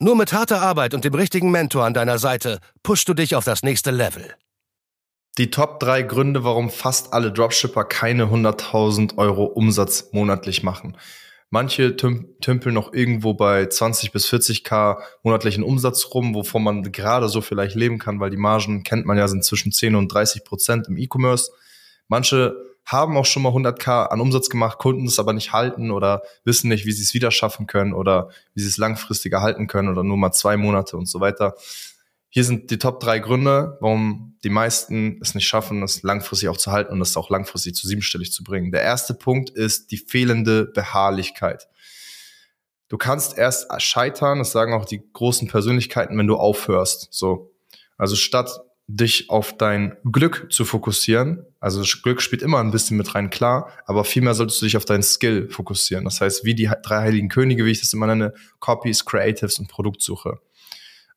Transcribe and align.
Nur 0.00 0.16
mit 0.16 0.32
harter 0.32 0.60
Arbeit 0.60 0.92
und 0.92 1.04
dem 1.04 1.14
richtigen 1.14 1.50
Mentor 1.50 1.84
an 1.84 1.94
deiner 1.94 2.18
Seite 2.18 2.58
pushst 2.82 3.08
du 3.08 3.14
dich 3.14 3.36
auf 3.36 3.44
das 3.44 3.62
nächste 3.62 3.90
Level. 3.90 4.34
Die 5.38 5.50
Top 5.50 5.80
3 5.80 6.02
Gründe, 6.02 6.44
warum 6.44 6.70
fast 6.70 7.12
alle 7.12 7.32
Dropshipper 7.32 7.84
keine 7.84 8.26
100.000 8.26 9.18
Euro 9.18 9.44
Umsatz 9.44 10.10
monatlich 10.12 10.62
machen. 10.62 10.96
Manche 11.50 11.96
tümpeln 11.96 12.74
noch 12.74 12.92
irgendwo 12.92 13.34
bei 13.34 13.66
20 13.66 14.10
bis 14.10 14.26
40k 14.28 14.98
monatlichen 15.22 15.62
Umsatz 15.62 16.08
rum, 16.12 16.34
wovon 16.34 16.64
man 16.64 16.90
gerade 16.90 17.28
so 17.28 17.40
vielleicht 17.40 17.76
leben 17.76 18.00
kann, 18.00 18.18
weil 18.18 18.30
die 18.30 18.36
Margen, 18.36 18.82
kennt 18.82 19.06
man 19.06 19.16
ja, 19.16 19.28
sind 19.28 19.44
zwischen 19.44 19.70
10 19.70 19.94
und 19.94 20.12
30 20.12 20.44
Prozent 20.44 20.88
im 20.88 20.96
E-Commerce. 20.96 21.52
Manche 22.08 22.56
haben 22.86 23.16
auch 23.16 23.24
schon 23.24 23.42
mal 23.42 23.52
100k 23.52 24.06
an 24.06 24.20
Umsatz 24.20 24.50
gemacht, 24.50 24.78
konnten 24.78 25.06
es 25.06 25.18
aber 25.18 25.32
nicht 25.32 25.52
halten 25.52 25.90
oder 25.90 26.22
wissen 26.44 26.68
nicht, 26.68 26.84
wie 26.86 26.92
sie 26.92 27.02
es 27.02 27.14
wieder 27.14 27.30
schaffen 27.30 27.66
können 27.66 27.94
oder 27.94 28.30
wie 28.54 28.60
sie 28.60 28.68
es 28.68 28.76
langfristiger 28.76 29.40
halten 29.40 29.66
können 29.66 29.88
oder 29.88 30.02
nur 30.02 30.16
mal 30.16 30.32
zwei 30.32 30.56
Monate 30.56 30.96
und 30.96 31.06
so 31.06 31.20
weiter. 31.20 31.54
Hier 32.28 32.44
sind 32.44 32.70
die 32.70 32.78
Top 32.78 32.98
drei 33.00 33.20
Gründe, 33.20 33.78
warum 33.80 34.36
die 34.42 34.50
meisten 34.50 35.18
es 35.22 35.34
nicht 35.34 35.46
schaffen, 35.46 35.82
es 35.82 36.02
langfristig 36.02 36.48
auch 36.48 36.56
zu 36.56 36.72
halten 36.72 36.92
und 36.92 37.00
es 37.00 37.16
auch 37.16 37.30
langfristig 37.30 37.74
zu 37.76 37.86
siebenstellig 37.86 38.32
zu 38.32 38.42
bringen. 38.42 38.72
Der 38.72 38.82
erste 38.82 39.14
Punkt 39.14 39.50
ist 39.50 39.92
die 39.92 39.98
fehlende 39.98 40.66
Beharrlichkeit. 40.66 41.68
Du 42.88 42.98
kannst 42.98 43.38
erst 43.38 43.70
scheitern, 43.80 44.40
das 44.40 44.52
sagen 44.52 44.74
auch 44.74 44.84
die 44.84 45.02
großen 45.12 45.48
Persönlichkeiten, 45.48 46.18
wenn 46.18 46.26
du 46.26 46.36
aufhörst. 46.36 47.08
So. 47.12 47.52
Also 47.96 48.16
statt 48.16 48.50
dich 48.86 49.30
auf 49.30 49.56
dein 49.56 49.96
Glück 50.10 50.48
zu 50.50 50.64
fokussieren. 50.64 51.46
Also 51.58 51.82
Glück 52.02 52.20
spielt 52.20 52.42
immer 52.42 52.58
ein 52.58 52.70
bisschen 52.70 52.96
mit 52.96 53.14
rein, 53.14 53.30
klar, 53.30 53.70
aber 53.86 54.04
vielmehr 54.04 54.34
solltest 54.34 54.60
du 54.60 54.66
dich 54.66 54.76
auf 54.76 54.84
dein 54.84 55.02
Skill 55.02 55.48
fokussieren. 55.48 56.04
Das 56.04 56.20
heißt, 56.20 56.44
wie 56.44 56.54
die 56.54 56.70
drei 56.82 57.00
heiligen 57.00 57.28
Könige, 57.28 57.64
wie 57.64 57.70
ich 57.70 57.80
das 57.80 57.92
immer 57.94 58.06
nenne, 58.06 58.34
Copies, 58.60 59.04
Creatives 59.04 59.58
und 59.58 59.68
Produktsuche. 59.68 60.38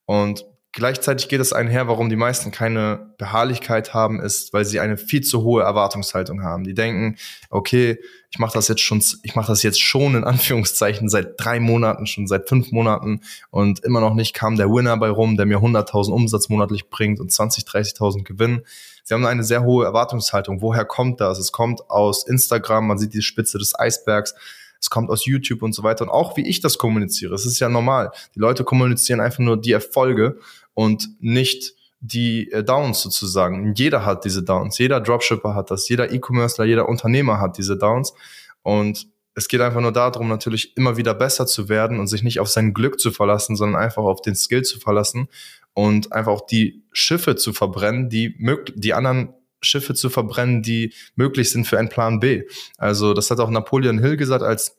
Und 0.06 0.46
Gleichzeitig 0.74 1.28
geht 1.28 1.42
es 1.42 1.54
einher, 1.54 1.88
warum 1.88 2.10
die 2.10 2.16
meisten 2.16 2.52
keine 2.52 3.14
Beharrlichkeit 3.18 3.94
haben, 3.94 4.20
ist, 4.20 4.54
weil 4.54 4.64
sie 4.64 4.80
eine 4.80 4.98
viel 4.98 5.22
zu 5.22 5.42
hohe 5.42 5.64
Erwartungshaltung 5.64 6.44
haben. 6.44 6.64
Die 6.64 6.76
denken, 6.76 7.18
okay, 7.50 7.98
ich 8.30 8.38
mache 8.38 8.54
das 8.54 8.68
jetzt 8.68 8.82
schon, 8.82 9.02
ich 9.24 9.36
mache 9.36 9.48
das 9.48 9.64
jetzt 9.64 9.82
schon 9.82 10.14
in 10.14 10.24
Anführungszeichen 10.24 11.10
seit 11.10 11.34
drei 11.38 11.60
Monaten, 11.60 12.06
schon 12.06 12.28
seit 12.28 12.48
fünf 12.48 12.72
Monaten 12.72 13.22
und 13.50 13.84
immer 13.84 14.02
noch 14.02 14.14
nicht 14.14 14.36
kam 14.36 14.56
der 14.56 14.70
Winner 14.70 14.98
bei 14.98 15.10
rum, 15.10 15.38
der 15.38 15.46
mir 15.46 15.58
100.000 15.58 16.12
Umsatz 16.12 16.50
monatlich 16.50 16.90
bringt 16.90 17.20
und 17.20 17.32
20, 17.32 17.64
30.000 17.64 18.24
Gewinn. 18.24 18.62
Sie 19.04 19.14
haben 19.14 19.26
eine 19.26 19.44
sehr 19.44 19.64
hohe 19.64 19.86
Erwartungshaltung. 19.86 20.62
Woher 20.62 20.86
kommt 20.86 21.22
das? 21.22 21.40
Es 21.40 21.52
kommt 21.52 21.90
aus 21.90 22.28
Instagram, 22.28 22.88
man 22.88 23.00
sieht 23.00 23.14
die 23.14 23.22
Spitze 23.22 23.58
des 23.58 23.74
Eisbergs 23.80 24.36
es 24.80 24.90
kommt 24.90 25.10
aus 25.10 25.26
YouTube 25.26 25.62
und 25.64 25.74
so 25.74 25.84
weiter. 25.84 26.04
Und 26.04 26.10
auch 26.10 26.38
wie 26.38 26.48
ich 26.48 26.62
das 26.62 26.78
kommuniziere, 26.78 27.36
es 27.36 27.46
ist 27.46 27.60
ja 27.60 27.70
normal. 27.70 28.12
Die 28.36 28.40
Leute 28.40 28.64
kommunizieren 28.64 29.20
einfach 29.20 29.40
nur 29.40 29.60
die 29.60 29.72
Erfolge 29.72 30.40
und 30.74 31.10
nicht 31.20 31.74
die 32.00 32.52
äh, 32.52 32.64
Downs 32.64 33.02
sozusagen. 33.02 33.74
Jeder 33.76 34.06
hat 34.06 34.26
diese 34.26 34.44
Downs. 34.44 34.78
Jeder 34.78 35.02
Dropshipper 35.02 35.56
hat 35.56 35.72
das. 35.72 35.90
Jeder 35.90 36.12
E-Commercer, 36.12 36.66
jeder 36.66 36.88
Unternehmer 36.88 37.40
hat 37.40 37.58
diese 37.58 37.78
Downs. 37.78 38.14
Und 38.62 39.08
es 39.34 39.48
geht 39.48 39.62
einfach 39.62 39.82
nur 39.82 39.92
darum, 39.92 40.28
natürlich 40.28 40.76
immer 40.78 40.98
wieder 40.98 41.14
besser 41.14 41.46
zu 41.46 41.70
werden 41.70 42.00
und 42.00 42.08
sich 42.08 42.24
nicht 42.24 42.40
auf 42.40 42.50
sein 42.50 42.74
Glück 42.74 43.00
zu 43.00 43.12
verlassen, 43.12 43.56
sondern 43.56 43.82
einfach 43.82 44.04
auf 44.04 44.22
den 44.22 44.36
Skill 44.36 44.64
zu 44.64 44.80
verlassen 44.80 45.28
und 45.74 46.12
einfach 46.12 46.32
auch 46.32 46.46
die 46.46 46.84
Schiffe 46.92 47.36
zu 47.36 47.54
verbrennen, 47.54 48.10
die 48.10 48.36
die 48.76 48.96
anderen 48.96 49.34
Schiffe 49.62 49.94
zu 49.94 50.10
verbrennen, 50.10 50.62
die 50.62 50.94
möglich 51.16 51.52
sind 51.52 51.66
für 51.66 51.80
einen 51.80 51.90
Plan 51.90 52.20
B. 52.20 52.44
Also 52.78 53.14
das 53.14 53.32
hat 53.32 53.40
auch 53.40 53.50
Napoleon 53.50 54.00
Hill 54.00 54.18
gesagt 54.18 54.44
als 54.44 54.78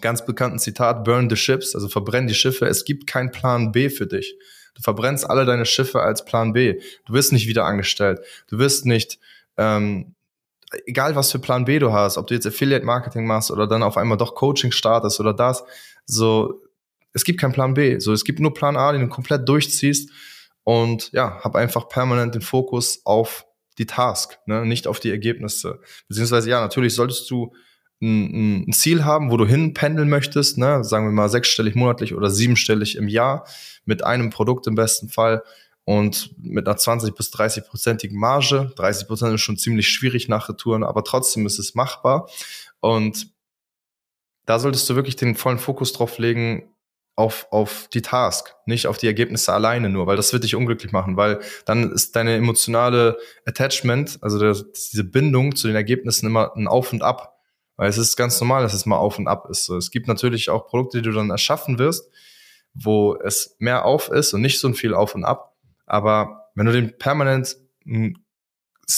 ganz 0.00 0.24
bekannten 0.24 0.58
Zitat, 0.58 1.04
burn 1.04 1.30
the 1.30 1.36
ships, 1.36 1.74
also 1.74 1.88
verbrenn 1.88 2.26
die 2.26 2.34
Schiffe. 2.34 2.66
Es 2.66 2.84
gibt 2.84 3.06
keinen 3.06 3.30
Plan 3.30 3.72
B 3.72 3.88
für 3.88 4.06
dich. 4.06 4.36
Du 4.74 4.82
verbrennst 4.82 5.28
alle 5.28 5.44
deine 5.44 5.64
Schiffe 5.64 6.00
als 6.00 6.24
Plan 6.24 6.52
B. 6.52 6.80
Du 7.06 7.14
wirst 7.14 7.32
nicht 7.32 7.48
wieder 7.48 7.64
angestellt. 7.64 8.20
Du 8.48 8.58
wirst 8.58 8.84
nicht, 8.84 9.18
ähm, 9.56 10.14
egal 10.86 11.16
was 11.16 11.32
für 11.32 11.38
Plan 11.38 11.64
B 11.64 11.78
du 11.78 11.92
hast, 11.92 12.18
ob 12.18 12.26
du 12.26 12.34
jetzt 12.34 12.46
Affiliate 12.46 12.84
Marketing 12.84 13.26
machst 13.26 13.50
oder 13.50 13.66
dann 13.66 13.82
auf 13.82 13.96
einmal 13.96 14.18
doch 14.18 14.34
Coaching 14.34 14.72
startest 14.72 15.18
oder 15.18 15.32
das, 15.32 15.64
so, 16.04 16.62
es 17.12 17.24
gibt 17.24 17.40
keinen 17.40 17.52
Plan 17.52 17.72
B. 17.72 17.98
So, 17.98 18.12
es 18.12 18.24
gibt 18.24 18.40
nur 18.40 18.52
Plan 18.52 18.76
A, 18.76 18.92
den 18.92 19.00
du 19.00 19.08
komplett 19.08 19.48
durchziehst 19.48 20.10
und 20.64 21.10
ja, 21.12 21.40
hab 21.42 21.56
einfach 21.56 21.88
permanent 21.88 22.34
den 22.34 22.42
Fokus 22.42 23.00
auf 23.04 23.46
die 23.78 23.86
Task, 23.86 24.38
ne? 24.46 24.64
nicht 24.64 24.86
auf 24.86 25.00
die 25.00 25.10
Ergebnisse. 25.10 25.80
Beziehungsweise 26.08 26.50
ja, 26.50 26.60
natürlich 26.60 26.94
solltest 26.94 27.30
du 27.30 27.54
ein, 28.00 28.66
ein 28.68 28.72
Ziel 28.72 29.04
haben, 29.04 29.30
wo 29.30 29.36
du 29.36 29.46
hinpendeln 29.46 30.08
möchtest, 30.08 30.58
ne? 30.58 30.84
sagen 30.84 31.06
wir 31.06 31.12
mal 31.12 31.28
sechsstellig 31.28 31.74
monatlich 31.74 32.14
oder 32.14 32.30
siebenstellig 32.30 32.96
im 32.96 33.08
Jahr 33.08 33.46
mit 33.84 34.04
einem 34.04 34.30
Produkt 34.30 34.66
im 34.66 34.74
besten 34.74 35.08
Fall 35.08 35.42
und 35.84 36.34
mit 36.38 36.66
einer 36.66 36.76
20 36.76 37.14
bis 37.14 37.30
30 37.30 37.64
prozentigen 37.64 38.18
Marge. 38.18 38.72
30 38.76 39.06
Prozent 39.06 39.34
ist 39.34 39.40
schon 39.40 39.56
ziemlich 39.56 39.88
schwierig 39.88 40.28
nach 40.28 40.48
Retouren, 40.48 40.82
aber 40.82 41.04
trotzdem 41.04 41.46
ist 41.46 41.60
es 41.60 41.74
machbar. 41.74 42.28
Und 42.80 43.28
da 44.46 44.58
solltest 44.58 44.90
du 44.90 44.96
wirklich 44.96 45.16
den 45.16 45.36
vollen 45.36 45.58
Fokus 45.58 45.92
drauf 45.92 46.18
legen, 46.18 46.68
auf, 47.16 47.48
auf 47.50 47.88
die 47.88 48.02
Task, 48.02 48.54
nicht 48.66 48.86
auf 48.86 48.98
die 48.98 49.06
Ergebnisse 49.06 49.52
alleine 49.52 49.88
nur, 49.88 50.06
weil 50.06 50.16
das 50.16 50.32
wird 50.32 50.44
dich 50.44 50.54
unglücklich 50.54 50.92
machen, 50.92 51.16
weil 51.16 51.40
dann 51.64 51.90
ist 51.90 52.14
deine 52.14 52.36
emotionale 52.36 53.18
Attachment, 53.46 54.18
also 54.20 54.38
der, 54.38 54.52
diese 54.52 55.04
Bindung 55.04 55.56
zu 55.56 55.66
den 55.66 55.76
Ergebnissen 55.76 56.26
immer 56.26 56.54
ein 56.54 56.68
Auf 56.68 56.92
und 56.92 57.02
Ab. 57.02 57.32
Weil 57.76 57.88
es 57.90 57.98
ist 57.98 58.16
ganz 58.16 58.40
normal, 58.40 58.62
dass 58.62 58.72
es 58.72 58.86
mal 58.86 58.96
auf 58.96 59.18
und 59.18 59.28
ab 59.28 59.48
ist. 59.50 59.68
Es 59.68 59.90
gibt 59.90 60.08
natürlich 60.08 60.48
auch 60.48 60.66
Produkte, 60.66 60.98
die 60.98 61.10
du 61.10 61.12
dann 61.12 61.28
erschaffen 61.28 61.78
wirst, 61.78 62.10
wo 62.72 63.16
es 63.16 63.54
mehr 63.58 63.84
auf 63.84 64.08
ist 64.08 64.32
und 64.32 64.40
nicht 64.40 64.58
so 64.58 64.72
viel 64.72 64.94
auf 64.94 65.14
und 65.14 65.24
ab. 65.24 65.54
Aber 65.84 66.50
wenn 66.54 66.66
du 66.66 66.72
den 66.72 66.96
permanent 66.96 67.56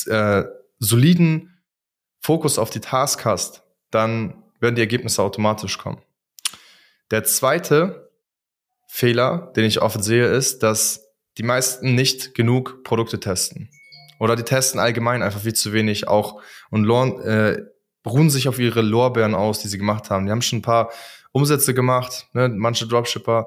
äh, 0.07 0.45
soliden 0.79 1.59
Fokus 2.21 2.59
auf 2.59 2.71
die 2.71 2.81
Task 2.81 3.25
hast, 3.25 3.65
dann 3.91 4.45
werden 4.61 4.77
die 4.77 4.83
Ergebnisse 4.83 5.23
automatisch 5.23 5.79
kommen. 5.79 6.01
Der 7.11 7.25
zweite 7.25 8.08
Fehler, 8.89 9.53
den 9.55 9.65
ich 9.65 9.81
oft 9.81 10.03
sehe, 10.03 10.27
ist, 10.27 10.63
dass 10.63 11.05
die 11.37 11.43
meisten 11.45 11.95
nicht 11.95 12.35
genug 12.35 12.83
Produkte 12.83 13.21
testen. 13.21 13.71
Oder 14.19 14.35
die 14.35 14.43
testen 14.43 14.81
allgemein 14.81 15.23
einfach 15.23 15.43
viel 15.43 15.55
zu 15.55 15.73
wenig 15.73 16.09
auch 16.09 16.41
und 16.71 16.89
äh, 17.21 17.63
ruhen 18.05 18.31
sich 18.31 18.49
auf 18.49 18.59
ihre 18.59 18.83
Lorbeeren 18.83 19.35
aus, 19.35 19.61
die 19.61 19.69
sie 19.69 19.79
gemacht 19.79 20.11
haben. 20.11 20.27
Die 20.27 20.33
haben 20.33 20.43
schon 20.43 20.59
ein 20.59 20.63
paar 20.63 20.91
Umsätze 21.31 21.75
gemacht, 21.75 22.27
ne? 22.33 22.49
manche 22.49 22.89
Dropshipper 22.89 23.47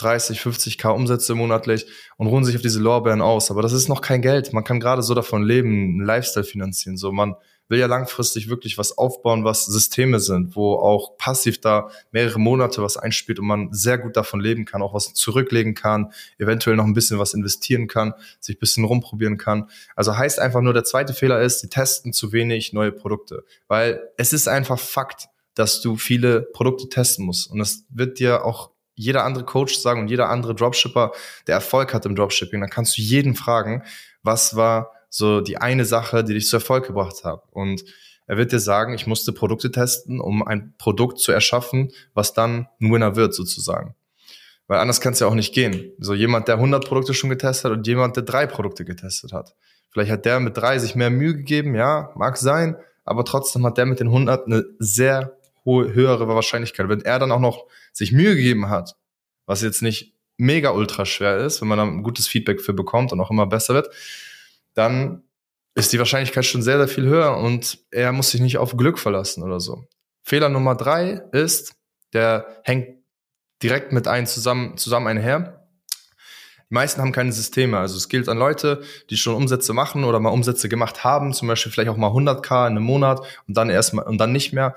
30, 0.00 0.40
50k 0.40 0.88
Umsätze 0.88 1.34
monatlich 1.34 1.86
und 2.16 2.26
ruhen 2.26 2.44
sich 2.44 2.56
auf 2.56 2.62
diese 2.62 2.80
Lorbeeren 2.80 3.22
aus. 3.22 3.50
Aber 3.50 3.62
das 3.62 3.72
ist 3.72 3.88
noch 3.88 4.00
kein 4.00 4.22
Geld. 4.22 4.52
Man 4.52 4.64
kann 4.64 4.80
gerade 4.80 5.02
so 5.02 5.14
davon 5.14 5.44
leben, 5.44 5.70
einen 5.70 6.04
Lifestyle 6.04 6.44
finanzieren. 6.44 6.96
So, 6.96 7.12
man 7.12 7.36
will 7.68 7.78
ja 7.78 7.86
langfristig 7.86 8.48
wirklich 8.48 8.76
was 8.78 8.96
aufbauen, 8.96 9.44
was 9.44 9.66
Systeme 9.66 10.20
sind, 10.20 10.54
wo 10.54 10.74
auch 10.74 11.16
passiv 11.16 11.60
da 11.60 11.90
mehrere 12.12 12.38
Monate 12.38 12.82
was 12.82 12.96
einspielt 12.96 13.38
und 13.38 13.46
man 13.46 13.72
sehr 13.72 13.98
gut 13.98 14.16
davon 14.16 14.40
leben 14.40 14.64
kann, 14.64 14.82
auch 14.82 14.94
was 14.94 15.14
zurücklegen 15.14 15.74
kann, 15.74 16.12
eventuell 16.38 16.76
noch 16.76 16.84
ein 16.84 16.94
bisschen 16.94 17.18
was 17.18 17.34
investieren 17.34 17.88
kann, 17.88 18.14
sich 18.40 18.56
ein 18.56 18.60
bisschen 18.60 18.84
rumprobieren 18.84 19.38
kann. 19.38 19.70
Also 19.96 20.16
heißt 20.16 20.38
einfach 20.38 20.60
nur, 20.60 20.74
der 20.74 20.84
zweite 20.84 21.14
Fehler 21.14 21.40
ist, 21.40 21.62
die 21.62 21.68
testen 21.68 22.12
zu 22.12 22.32
wenig 22.32 22.72
neue 22.72 22.92
Produkte, 22.92 23.44
weil 23.68 24.02
es 24.16 24.32
ist 24.32 24.48
einfach 24.48 24.78
Fakt, 24.78 25.28
dass 25.54 25.80
du 25.80 25.96
viele 25.96 26.42
Produkte 26.42 26.88
testen 26.88 27.24
musst 27.24 27.50
und 27.50 27.60
es 27.60 27.84
wird 27.88 28.18
dir 28.18 28.44
auch 28.44 28.70
jeder 28.96 29.24
andere 29.24 29.44
Coach 29.44 29.76
sagen 29.76 30.00
und 30.00 30.08
jeder 30.08 30.28
andere 30.28 30.54
Dropshipper, 30.54 31.12
der 31.46 31.56
Erfolg 31.56 31.94
hat 31.94 32.06
im 32.06 32.14
Dropshipping, 32.14 32.60
dann 32.60 32.70
kannst 32.70 32.96
du 32.96 33.02
jeden 33.02 33.34
fragen, 33.34 33.82
was 34.22 34.56
war 34.56 34.92
so 35.16 35.40
die 35.40 35.58
eine 35.58 35.84
Sache, 35.84 36.24
die 36.24 36.34
dich 36.34 36.48
zu 36.48 36.56
Erfolg 36.56 36.88
gebracht 36.88 37.22
hat. 37.22 37.44
Und 37.52 37.84
er 38.26 38.36
wird 38.36 38.50
dir 38.50 38.58
sagen, 38.58 38.94
ich 38.94 39.06
musste 39.06 39.32
Produkte 39.32 39.70
testen, 39.70 40.20
um 40.20 40.44
ein 40.44 40.74
Produkt 40.76 41.20
zu 41.20 41.30
erschaffen, 41.30 41.92
was 42.14 42.32
dann 42.32 42.66
ein 42.80 42.92
Winner 42.92 43.14
wird 43.14 43.32
sozusagen. 43.32 43.94
Weil 44.66 44.80
anders 44.80 45.00
kann 45.00 45.12
es 45.12 45.20
ja 45.20 45.28
auch 45.28 45.36
nicht 45.36 45.54
gehen. 45.54 45.92
So 45.98 46.14
jemand, 46.14 46.48
der 46.48 46.56
100 46.56 46.84
Produkte 46.84 47.14
schon 47.14 47.30
getestet 47.30 47.70
hat 47.70 47.78
und 47.78 47.86
jemand, 47.86 48.16
der 48.16 48.24
drei 48.24 48.48
Produkte 48.48 48.84
getestet 48.84 49.32
hat. 49.32 49.54
Vielleicht 49.92 50.10
hat 50.10 50.24
der 50.24 50.40
mit 50.40 50.56
drei 50.56 50.80
sich 50.80 50.96
mehr 50.96 51.10
Mühe 51.10 51.36
gegeben, 51.36 51.76
ja, 51.76 52.10
mag 52.16 52.36
sein, 52.36 52.76
aber 53.04 53.24
trotzdem 53.24 53.64
hat 53.64 53.78
der 53.78 53.86
mit 53.86 54.00
den 54.00 54.08
100 54.08 54.46
eine 54.46 54.64
sehr 54.80 55.36
hohe, 55.64 55.94
höhere 55.94 56.26
Wahrscheinlichkeit. 56.26 56.88
Wenn 56.88 57.02
er 57.02 57.20
dann 57.20 57.30
auch 57.30 57.38
noch 57.38 57.66
sich 57.92 58.10
Mühe 58.10 58.34
gegeben 58.34 58.68
hat, 58.68 58.96
was 59.46 59.62
jetzt 59.62 59.80
nicht 59.80 60.12
mega 60.38 60.70
ultra 60.70 61.06
schwer 61.06 61.36
ist, 61.36 61.60
wenn 61.60 61.68
man 61.68 61.78
dann 61.78 62.02
gutes 62.02 62.26
Feedback 62.26 62.60
für 62.60 62.72
bekommt 62.72 63.12
und 63.12 63.20
auch 63.20 63.30
immer 63.30 63.46
besser 63.46 63.74
wird, 63.74 63.90
dann 64.74 65.22
ist 65.74 65.92
die 65.92 65.98
Wahrscheinlichkeit 65.98 66.44
schon 66.44 66.62
sehr, 66.62 66.78
sehr 66.78 66.88
viel 66.88 67.06
höher 67.06 67.36
und 67.36 67.78
er 67.90 68.12
muss 68.12 68.30
sich 68.30 68.40
nicht 68.40 68.58
auf 68.58 68.76
Glück 68.76 68.98
verlassen 68.98 69.42
oder 69.42 69.60
so. 69.60 69.86
Fehler 70.22 70.48
Nummer 70.48 70.74
drei 70.74 71.22
ist, 71.32 71.74
der 72.12 72.60
hängt 72.64 72.88
direkt 73.62 73.92
mit 73.92 74.06
einem 74.06 74.26
zusammen, 74.26 74.76
zusammen 74.76 75.08
einher. 75.08 75.66
Die 76.70 76.74
meisten 76.74 77.00
haben 77.00 77.12
keine 77.12 77.32
Systeme. 77.32 77.78
Also 77.78 77.96
es 77.96 78.08
gilt 78.08 78.28
an 78.28 78.38
Leute, 78.38 78.82
die 79.10 79.16
schon 79.16 79.34
Umsätze 79.34 79.72
machen 79.72 80.04
oder 80.04 80.20
mal 80.20 80.30
Umsätze 80.30 80.68
gemacht 80.68 81.04
haben, 81.04 81.32
zum 81.32 81.48
Beispiel 81.48 81.72
vielleicht 81.72 81.90
auch 81.90 81.96
mal 81.96 82.10
100k 82.10 82.66
in 82.66 82.76
einem 82.76 82.84
Monat 82.84 83.20
und 83.46 83.56
dann 83.56 83.68
erstmal 83.68 84.06
und 84.06 84.18
dann 84.18 84.32
nicht 84.32 84.52
mehr. 84.52 84.74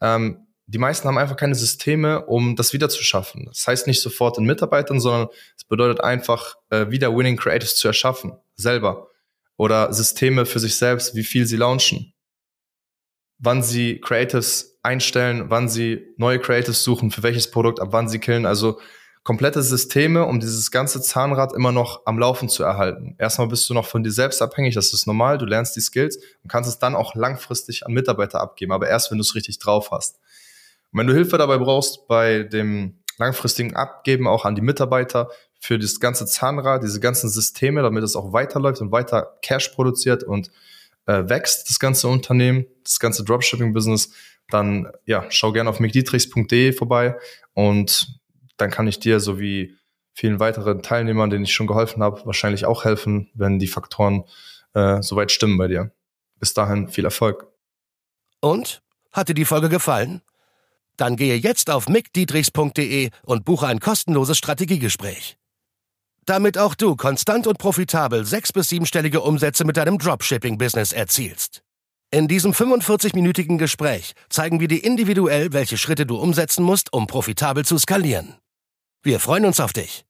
Ähm, 0.00 0.46
die 0.66 0.78
meisten 0.78 1.08
haben 1.08 1.16
einfach 1.16 1.36
keine 1.36 1.54
Systeme, 1.54 2.26
um 2.26 2.54
das 2.54 2.72
wieder 2.72 2.88
zu 2.88 3.02
schaffen. 3.02 3.46
Das 3.46 3.66
heißt 3.66 3.86
nicht 3.86 4.02
sofort 4.02 4.36
in 4.36 4.44
Mitarbeitern, 4.44 5.00
sondern 5.00 5.28
es 5.56 5.64
bedeutet 5.64 6.02
einfach, 6.02 6.56
äh, 6.70 6.90
wieder 6.90 7.16
Winning 7.16 7.36
Creatives 7.36 7.76
zu 7.76 7.88
erschaffen, 7.88 8.34
selber. 8.54 9.08
Oder 9.58 9.92
Systeme 9.92 10.46
für 10.46 10.60
sich 10.60 10.76
selbst, 10.76 11.14
wie 11.14 11.24
viel 11.24 11.44
sie 11.44 11.56
launchen. 11.56 12.14
Wann 13.38 13.62
sie 13.62 14.00
Creatives 14.00 14.78
einstellen, 14.82 15.50
wann 15.50 15.68
sie 15.68 16.06
neue 16.16 16.38
Creatives 16.38 16.82
suchen, 16.82 17.10
für 17.10 17.22
welches 17.22 17.50
Produkt, 17.50 17.80
ab 17.80 17.88
wann 17.90 18.08
sie 18.08 18.20
killen. 18.20 18.46
Also 18.46 18.80
komplette 19.24 19.62
Systeme, 19.62 20.24
um 20.24 20.40
dieses 20.40 20.70
ganze 20.70 21.02
Zahnrad 21.02 21.52
immer 21.52 21.72
noch 21.72 22.06
am 22.06 22.18
Laufen 22.18 22.48
zu 22.48 22.62
erhalten. 22.62 23.14
Erstmal 23.18 23.48
bist 23.48 23.68
du 23.68 23.74
noch 23.74 23.84
von 23.84 24.02
dir 24.02 24.12
selbst 24.12 24.40
abhängig, 24.40 24.74
das 24.74 24.94
ist 24.94 25.06
normal, 25.06 25.36
du 25.36 25.44
lernst 25.44 25.76
die 25.76 25.80
Skills 25.80 26.16
und 26.42 26.50
kannst 26.50 26.70
es 26.70 26.78
dann 26.78 26.94
auch 26.94 27.14
langfristig 27.14 27.84
an 27.84 27.92
Mitarbeiter 27.92 28.40
abgeben, 28.40 28.72
aber 28.72 28.88
erst, 28.88 29.10
wenn 29.10 29.18
du 29.18 29.22
es 29.22 29.34
richtig 29.34 29.58
drauf 29.58 29.90
hast. 29.90 30.18
Und 30.92 31.00
wenn 31.00 31.06
du 31.06 31.12
Hilfe 31.12 31.36
dabei 31.36 31.58
brauchst 31.58 32.08
bei 32.08 32.44
dem 32.44 33.02
langfristigen 33.18 33.76
Abgeben 33.76 34.26
auch 34.26 34.44
an 34.44 34.54
die 34.54 34.62
Mitarbeiter 34.62 35.28
für 35.58 35.78
das 35.78 36.00
ganze 36.00 36.26
Zahnrad, 36.26 36.82
diese 36.82 37.00
ganzen 37.00 37.28
Systeme, 37.28 37.82
damit 37.82 38.04
es 38.04 38.16
auch 38.16 38.32
weiterläuft 38.32 38.80
und 38.80 38.92
weiter 38.92 39.38
Cash 39.42 39.68
produziert 39.70 40.22
und 40.22 40.50
äh, 41.06 41.28
wächst, 41.28 41.68
das 41.68 41.78
ganze 41.78 42.08
Unternehmen, 42.08 42.66
das 42.84 43.00
ganze 43.00 43.24
Dropshipping-Business, 43.24 44.12
dann 44.50 44.90
ja, 45.04 45.26
schau 45.30 45.52
gerne 45.52 45.70
auf 45.70 45.80
mcdietrichs.de 45.80 46.72
vorbei 46.72 47.16
und 47.54 48.20
dann 48.56 48.70
kann 48.70 48.86
ich 48.86 48.98
dir 48.98 49.20
sowie 49.20 49.76
vielen 50.12 50.40
weiteren 50.40 50.82
Teilnehmern, 50.82 51.30
denen 51.30 51.44
ich 51.44 51.54
schon 51.54 51.66
geholfen 51.66 52.02
habe, 52.02 52.24
wahrscheinlich 52.24 52.66
auch 52.66 52.84
helfen, 52.84 53.30
wenn 53.34 53.58
die 53.58 53.68
Faktoren 53.68 54.24
äh, 54.74 55.00
soweit 55.02 55.30
stimmen 55.30 55.58
bei 55.58 55.68
dir. 55.68 55.92
Bis 56.38 56.54
dahin 56.54 56.88
viel 56.88 57.04
Erfolg. 57.04 57.46
Und? 58.40 58.82
Hat 59.12 59.28
dir 59.28 59.34
die 59.34 59.44
Folge 59.44 59.68
gefallen? 59.68 60.22
Dann 60.96 61.16
gehe 61.16 61.36
jetzt 61.36 61.70
auf 61.70 61.88
mickdietrichs.de 61.88 63.10
und 63.22 63.44
buche 63.44 63.66
ein 63.66 63.80
kostenloses 63.80 64.36
Strategiegespräch. 64.36 65.38
Damit 66.28 66.58
auch 66.58 66.74
du 66.74 66.94
konstant 66.94 67.46
und 67.46 67.56
profitabel 67.56 68.26
sechs- 68.26 68.52
bis 68.52 68.68
siebenstellige 68.68 69.22
Umsätze 69.22 69.64
mit 69.64 69.78
deinem 69.78 69.96
Dropshipping-Business 69.96 70.92
erzielst. 70.92 71.62
In 72.10 72.28
diesem 72.28 72.52
45-minütigen 72.52 73.56
Gespräch 73.56 74.12
zeigen 74.28 74.60
wir 74.60 74.68
dir 74.68 74.84
individuell, 74.84 75.54
welche 75.54 75.78
Schritte 75.78 76.04
du 76.04 76.18
umsetzen 76.18 76.62
musst, 76.62 76.92
um 76.92 77.06
profitabel 77.06 77.64
zu 77.64 77.78
skalieren. 77.78 78.34
Wir 79.02 79.20
freuen 79.20 79.46
uns 79.46 79.58
auf 79.58 79.72
dich. 79.72 80.04